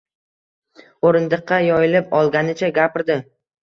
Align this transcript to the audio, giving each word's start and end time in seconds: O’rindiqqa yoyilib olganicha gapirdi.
O’rindiqqa 1.11 1.61
yoyilib 1.69 2.19
olganicha 2.25 2.75
gapirdi. 2.83 3.25